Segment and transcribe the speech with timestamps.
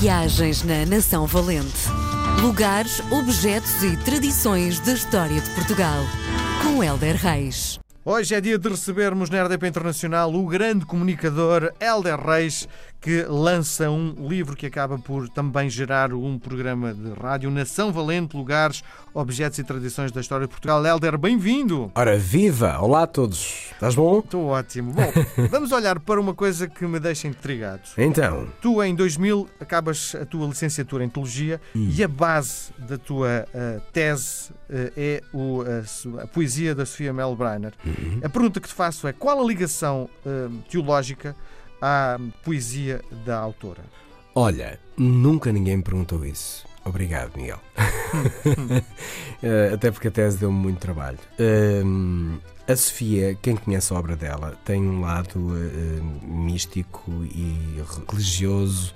[0.00, 1.88] Viagens na Nação Valente.
[2.42, 6.04] Lugares, objetos e tradições da história de Portugal.
[6.62, 7.80] Com Helder Reis.
[8.04, 12.68] Hoje é dia de recebermos na RDP Internacional o grande comunicador Helder Reis,
[13.00, 18.36] que lança um livro que acaba por também gerar um programa de rádio Nação Valente,
[18.36, 18.84] Lugares,
[19.14, 20.84] Objetos e Tradições da História de Portugal.
[20.84, 21.90] Helder, bem-vindo!
[21.94, 22.78] Ora, viva!
[22.80, 23.65] Olá a todos!
[23.76, 24.20] Estás bom?
[24.20, 24.92] Estou ótimo.
[24.92, 25.12] Bom,
[25.50, 27.82] vamos olhar para uma coisa que me deixa intrigado.
[27.98, 33.46] Então, Tu, em 2000, acabas a tua licenciatura em Teologia e a base da tua
[33.52, 37.74] uh, tese uh, é o, a, a poesia da Sofia Mel Brainer.
[38.24, 41.36] A pergunta que te faço é qual a ligação uh, teológica
[41.80, 43.84] à poesia da autora?
[44.34, 46.66] olha, nunca ninguém me perguntou isso.
[46.86, 47.60] Obrigado, Miguel.
[49.42, 51.18] Eh, Até porque a tese deu-me muito trabalho.
[51.84, 58.94] Hum, a Sofia, quem conhece a obra dela, tem um lado eh, místico e religioso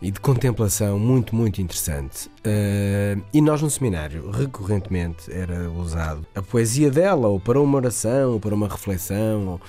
[0.00, 2.30] e de contemplação muito, muito interessante.
[2.44, 8.34] Eh, e nós no seminário, recorrentemente, era usado a poesia dela, ou para uma oração,
[8.34, 9.48] ou para uma reflexão.
[9.48, 9.60] ou-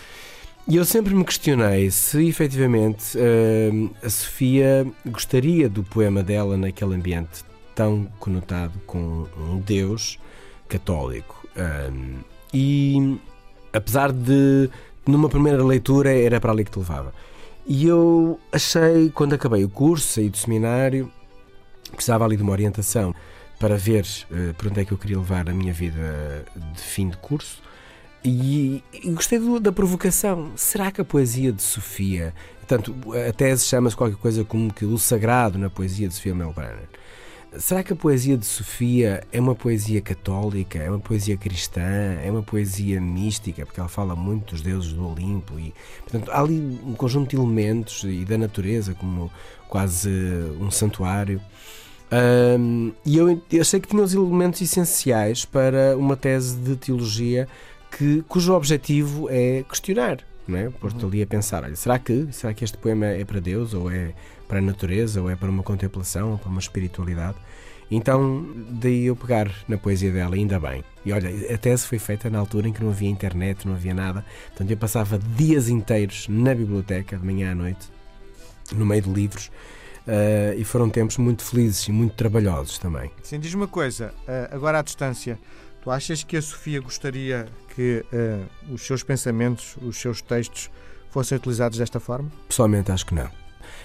[0.69, 3.71] E eu sempre me questionei se efetivamente eh,
[4.03, 10.19] a Sofia gostaria do poema dela naquele ambiente tão conotado com um Deus
[10.67, 11.47] católico.
[11.55, 12.17] Um,
[12.53, 13.17] e
[13.71, 14.69] apesar de,
[15.05, 17.13] numa primeira leitura, era para ali que te levava.
[17.65, 21.09] E eu achei, quando acabei o curso, saí do seminário,
[21.93, 23.15] precisava ali de uma orientação
[23.57, 26.43] para ver eh, por onde é que eu queria levar a minha vida
[26.75, 27.61] de fim de curso.
[28.23, 30.51] E, e gostei do- da provocação.
[30.55, 32.95] Será que a poesia de Sofia, portanto,
[33.27, 36.89] a tese chama-se qualquer coisa como que o sagrado na poesia de Sofia Melbrenner.
[37.57, 41.81] Será que a poesia de Sofia é uma poesia católica, é uma poesia cristã,
[42.21, 45.73] é uma poesia mística, porque ela fala muito dos deuses do Olimpo e,
[46.03, 49.31] portanto, há ali um conjunto de elementos e da natureza como
[49.69, 50.09] quase
[50.59, 51.41] um santuário.
[52.11, 57.47] Ahm, e eu, eu achei que tinha os elementos essenciais para uma tese de teologia
[57.91, 60.69] que, cujo objetivo é questionar, não é?
[60.69, 63.91] Pôr-te ali a pensar, olha, será que, será que este poema é para Deus, ou
[63.91, 64.13] é
[64.47, 67.37] para a natureza, ou é para uma contemplação, ou para uma espiritualidade?
[67.89, 70.83] Então, daí eu pegar na poesia dela, ainda bem.
[71.05, 73.93] E olha, a tese foi feita na altura em que não havia internet, não havia
[73.93, 77.89] nada, portanto eu passava dias inteiros na biblioteca, de manhã à noite,
[78.75, 79.49] no meio de livros,
[80.05, 83.11] eh, e foram tempos muito felizes e muito trabalhosos também.
[83.23, 85.37] Sim, diz uma coisa, uh, agora à distância,
[85.81, 90.69] tu achas que a Sofia gostaria que uh, os seus pensamentos, os seus textos
[91.09, 92.31] fossem utilizados desta forma?
[92.47, 93.29] Pessoalmente acho que não.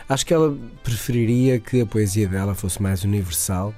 [0.09, 3.75] Acho que ela preferiria que a poesia dela fosse mais universal.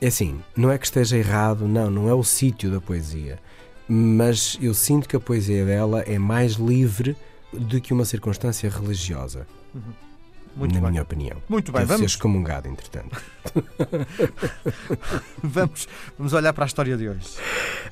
[0.00, 3.38] É assim, não é que esteja errado, não, não é o sítio da poesia.
[3.88, 7.16] Mas eu sinto que a poesia dela é mais livre
[7.52, 9.46] do que uma circunstância religiosa,
[10.54, 10.90] Muito na bem.
[10.90, 11.36] minha opinião.
[11.48, 13.22] Muito bem, Deve ser vamos, excomungado, entretanto.
[15.42, 17.28] vamos, vamos olhar para a história de hoje.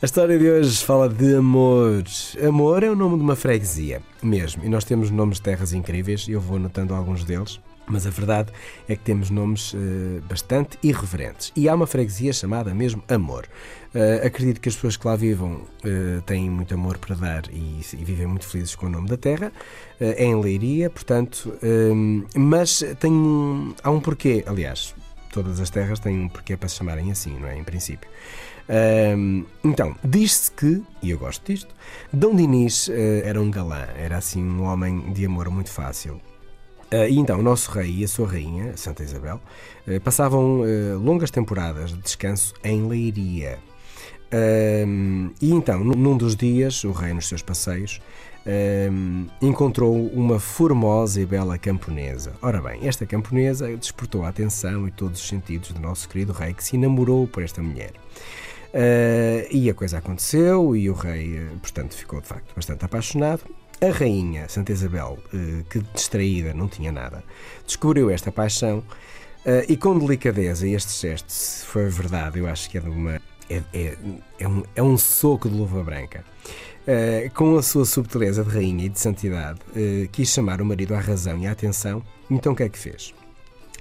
[0.01, 2.05] A história de hoje fala de amor.
[2.47, 4.65] Amor é o nome de uma freguesia, mesmo.
[4.65, 7.61] E nós temos nomes de terras incríveis, e eu vou anotando alguns deles.
[7.91, 8.53] Mas a verdade
[8.89, 11.53] é que temos nomes eh, bastante irreverentes.
[11.57, 13.47] E há uma freguesia chamada mesmo Amor.
[13.93, 17.81] Eh, acredito que as pessoas que lá vivam eh, têm muito amor para dar e,
[17.93, 19.53] e vivem muito felizes com o nome da terra.
[19.99, 21.53] É em Leiria, portanto.
[22.35, 24.95] mas tem um, há um porquê, aliás.
[25.33, 27.57] Todas as terras têm um porquê para se chamarem assim, não é?
[27.57, 28.09] Em princípio.
[29.63, 31.75] Então, diz-se que, e eu gosto disto,
[32.13, 36.21] Dom Dinis era um galã, era assim um homem de amor muito fácil.
[36.93, 39.41] Ah, e então, o nosso rei e a sua rainha, Santa Isabel,
[39.87, 43.59] eh, passavam eh, longas temporadas de descanso em Leiria.
[45.41, 48.01] E então, num- dos dias, o rei, nos seus passeios,
[49.43, 52.33] encontrou uma formosa e bela camponesa.
[52.41, 56.55] Ora bem, esta camponesa despertou a atenção e todos os sentidos do nosso querido rei,
[56.55, 57.93] que se enamorou por esta mulher.
[58.73, 63.43] Ah, e a coisa aconteceu e o rei, portanto, ficou de facto bastante apaixonado.
[63.83, 67.25] A rainha, Santa Isabel, eh, que distraída não tinha nada,
[67.67, 68.85] descobriu esta paixão
[69.43, 72.91] eh, e com delicadeza, e este gesto, se for verdade, eu acho que é de
[72.91, 73.15] uma.
[73.49, 73.97] É, é,
[74.39, 76.23] é um, é um soco de luva branca.
[76.87, 79.61] Eh, com a sua subtileza de rainha e de santidade,
[80.13, 82.03] quis chamar o marido à razão e à atenção.
[82.31, 83.15] Então o que é que fez?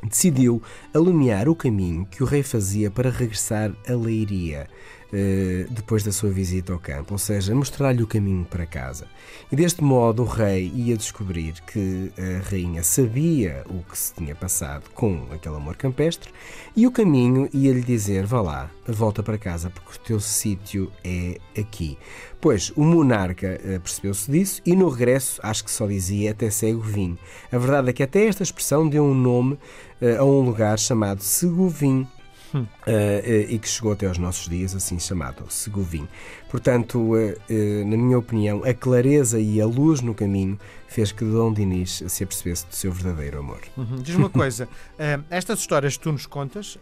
[0.02, 0.62] decidiu
[0.94, 4.68] alumiar o caminho que o rei fazia para regressar a Leiria.
[5.12, 9.08] Eh, depois da sua visita ao campo, ou seja, mostrar-lhe o caminho para casa.
[9.52, 14.36] E deste modo o rei ia descobrir que a rainha sabia o que se tinha
[14.36, 16.32] passado com aquele amor campestre
[16.76, 21.38] e o caminho ia-lhe dizer: vá lá, volta para casa, porque o teu sítio é
[21.58, 21.98] aqui.
[22.42, 26.80] Pois o monarca eh, percebeu-se disso e no regresso acho que só dizia até cego.
[27.52, 29.54] A verdade é que até esta expressão deu um nome
[30.02, 32.08] uh, a um lugar chamado Segovim,
[32.54, 32.66] Hum.
[32.90, 36.08] Uh, e que chegou até aos nossos dias, assim chamado Segovim.
[36.50, 40.58] Portanto, uh, uh, na minha opinião, a clareza e a luz no caminho
[40.88, 43.60] fez que Dom Dinis se apercebesse do seu verdadeiro amor.
[43.78, 44.02] Uhum.
[44.02, 44.68] Diz uma coisa,
[45.30, 46.80] estas histórias que tu nos contas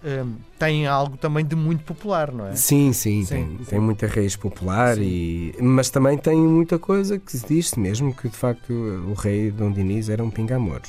[0.58, 2.56] têm algo também de muito popular, não é?
[2.56, 3.58] Sim, sim, sim.
[3.58, 8.16] Tem, tem, muita raiz popular, e, mas também tem muita coisa que se diz mesmo
[8.16, 10.84] que de facto o rei Dom Dinis era um pinga-amor.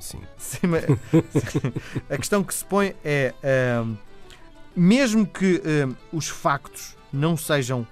[0.00, 0.18] sim.
[0.36, 0.84] sim mas,
[2.10, 3.32] a questão que se põe é
[4.76, 7.86] mesmo que uh, os factos não sejam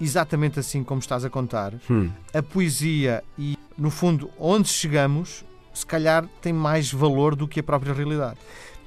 [0.00, 2.10] exatamente assim como estás a contar, hum.
[2.32, 7.62] a poesia e, no fundo, onde chegamos, se calhar tem mais valor do que a
[7.62, 8.38] própria realidade.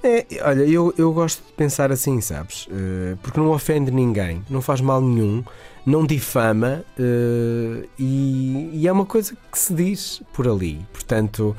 [0.04, 2.68] É, olha, eu, eu gosto de pensar assim, sabes?
[2.68, 5.44] Uh, porque não ofende ninguém, não faz mal nenhum,
[5.86, 10.86] não difama uh, e, e é uma coisa que se diz por ali.
[10.94, 11.56] Portanto,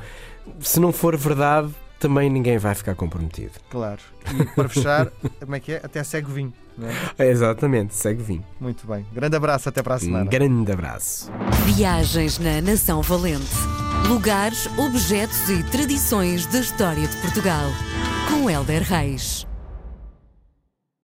[0.61, 1.69] se não for verdade,
[1.99, 3.51] também ninguém vai ficar comprometido.
[3.69, 4.01] Claro.
[4.33, 5.81] E para fechar, como é que é?
[5.83, 6.53] Até segue vinho.
[7.17, 7.25] É?
[7.25, 7.29] é?
[7.29, 8.45] Exatamente, segue vinho.
[8.59, 9.05] Muito bem.
[9.11, 10.23] Grande abraço, até para a semana.
[10.23, 11.31] Um grande abraço.
[11.65, 13.55] Viagens na Nação Valente.
[14.07, 17.69] Lugares, objetos e tradições da história de Portugal.
[18.29, 19.48] Com Helder Reis.